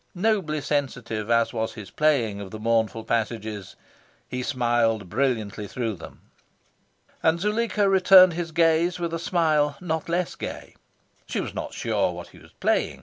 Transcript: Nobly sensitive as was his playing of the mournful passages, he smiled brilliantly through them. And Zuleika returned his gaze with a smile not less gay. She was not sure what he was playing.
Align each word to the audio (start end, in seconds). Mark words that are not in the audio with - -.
Nobly 0.15 0.61
sensitive 0.61 1.29
as 1.29 1.53
was 1.53 1.73
his 1.75 1.91
playing 1.91 2.41
of 2.41 2.49
the 2.49 2.57
mournful 2.57 3.03
passages, 3.03 3.75
he 4.27 4.41
smiled 4.41 5.09
brilliantly 5.11 5.67
through 5.67 5.93
them. 5.93 6.21
And 7.21 7.39
Zuleika 7.39 7.87
returned 7.87 8.33
his 8.33 8.51
gaze 8.51 8.97
with 8.97 9.13
a 9.13 9.19
smile 9.19 9.77
not 9.79 10.09
less 10.09 10.33
gay. 10.33 10.75
She 11.27 11.39
was 11.39 11.53
not 11.53 11.75
sure 11.75 12.13
what 12.13 12.29
he 12.29 12.39
was 12.39 12.51
playing. 12.53 12.99